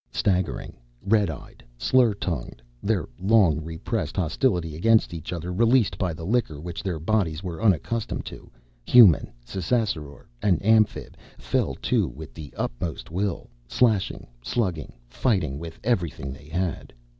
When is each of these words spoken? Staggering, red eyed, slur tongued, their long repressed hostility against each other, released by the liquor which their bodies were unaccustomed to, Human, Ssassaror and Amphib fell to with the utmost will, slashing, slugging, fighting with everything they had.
Staggering, 0.11 0.77
red 1.03 1.29
eyed, 1.29 1.63
slur 1.77 2.15
tongued, 2.15 2.63
their 2.81 3.07
long 3.19 3.63
repressed 3.63 4.15
hostility 4.15 4.75
against 4.75 5.13
each 5.13 5.31
other, 5.31 5.53
released 5.53 5.99
by 5.99 6.11
the 6.11 6.25
liquor 6.25 6.59
which 6.59 6.81
their 6.81 6.97
bodies 6.99 7.43
were 7.43 7.61
unaccustomed 7.61 8.25
to, 8.25 8.49
Human, 8.83 9.31
Ssassaror 9.45 10.25
and 10.41 10.59
Amphib 10.65 11.15
fell 11.37 11.75
to 11.83 12.07
with 12.07 12.33
the 12.33 12.51
utmost 12.57 13.11
will, 13.11 13.51
slashing, 13.67 14.25
slugging, 14.41 14.91
fighting 15.07 15.59
with 15.59 15.79
everything 15.83 16.33
they 16.33 16.47
had. 16.49 16.91